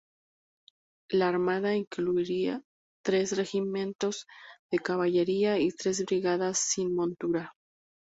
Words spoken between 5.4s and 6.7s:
y tres brigadas